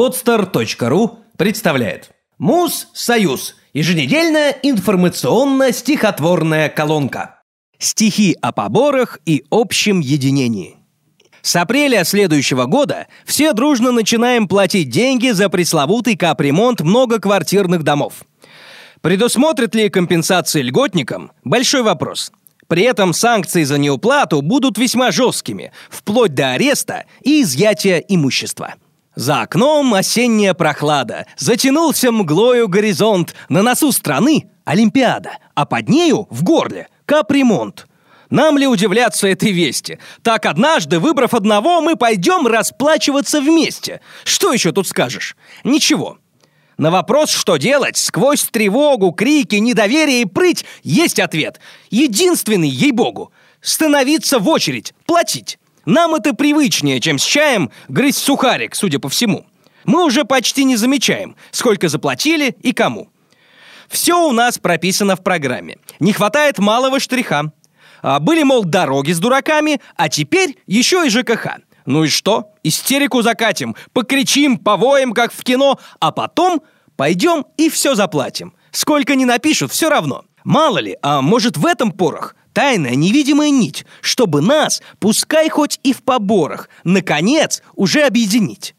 [0.00, 3.56] Podster.ru представляет Муз Союз.
[3.74, 7.42] Еженедельная информационно-стихотворная колонка.
[7.78, 10.78] Стихи о поборах и общем единении.
[11.42, 18.24] С апреля следующего года все дружно начинаем платить деньги за пресловутый капремонт многоквартирных домов.
[19.02, 21.30] Предусмотрят ли компенсации льготникам?
[21.44, 22.32] Большой вопрос.
[22.68, 28.76] При этом санкции за неуплату будут весьма жесткими, вплоть до ареста и изъятия имущества.
[29.16, 36.44] За окном осенняя прохлада, затянулся мглою горизонт, на носу страны– Олимпиада, а под нею– в
[36.44, 37.86] горле– капремонт.
[38.30, 39.98] Нам ли удивляться этой вести?
[40.22, 44.00] Так однажды, выбрав одного, мы пойдем расплачиваться вместе.
[44.22, 45.36] Что еще тут скажешь?
[45.64, 46.18] Ничего.
[46.78, 51.60] На вопрос, что делать, сквозь тревогу, крики, недоверие и прыть, есть ответ.
[51.90, 53.32] Единственный, ей-богу.
[53.60, 55.58] Становиться в очередь, платить.
[55.86, 59.46] Нам это привычнее, чем с чаем грызть сухарик, судя по всему.
[59.84, 63.08] Мы уже почти не замечаем, сколько заплатили и кому.
[63.88, 65.78] Все у нас прописано в программе.
[65.98, 67.52] Не хватает малого штриха.
[68.02, 71.58] А были, мол, дороги с дураками, а теперь еще и ЖКХ.
[71.86, 72.52] Ну и что?
[72.62, 76.62] Истерику закатим, покричим, повоем, как в кино, а потом
[76.96, 78.54] пойдем и все заплатим.
[78.70, 80.24] Сколько не напишут, все равно.
[80.44, 82.36] Мало ли, а может в этом порох?
[82.52, 88.74] Тайная невидимая нить, чтобы нас, пускай хоть и в поборах, наконец уже объединить.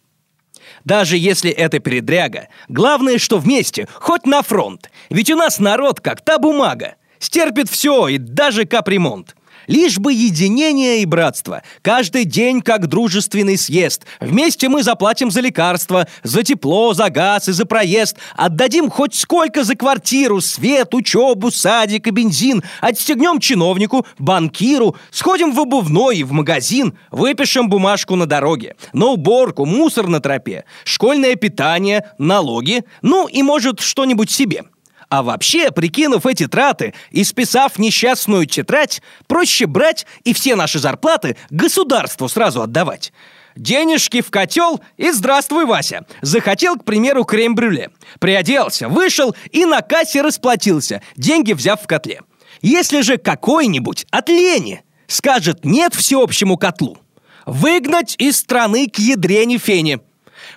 [0.83, 4.89] Даже если это передряга, главное, что вместе, хоть на фронт.
[5.09, 6.95] Ведь у нас народ как та бумага.
[7.19, 9.35] Стерпит все и даже капремонт.
[9.67, 11.63] Лишь бы единение и братство.
[11.81, 14.05] Каждый день как дружественный съезд.
[14.19, 18.17] Вместе мы заплатим за лекарства, за тепло, за газ и за проезд.
[18.35, 22.63] Отдадим хоть сколько за квартиру, свет, учебу, садик и бензин.
[22.81, 24.95] Отстегнем чиновнику, банкиру.
[25.11, 26.97] Сходим в обувной и в магазин.
[27.11, 28.75] Выпишем бумажку на дороге.
[28.93, 30.65] На уборку, мусор на тропе.
[30.83, 32.83] Школьное питание, налоги.
[33.01, 34.63] Ну и, может, что-нибудь себе.
[35.11, 41.35] А вообще, прикинув эти траты и списав несчастную тетрадь, проще брать и все наши зарплаты
[41.49, 43.11] государству сразу отдавать.
[43.57, 46.05] Денежки в котел и здравствуй, Вася.
[46.21, 47.89] Захотел, к примеру, крем-брюле.
[48.19, 52.21] Приоделся, вышел и на кассе расплатился, деньги взяв в котле.
[52.61, 56.97] Если же какой-нибудь от лени скажет «нет» всеобщему котлу,
[57.45, 59.99] выгнать из страны к ядрене фене,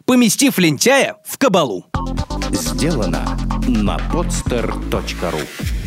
[0.04, 1.86] поместив лентяя в кабалу.
[2.52, 3.36] Сделано
[3.68, 5.83] на podster.ru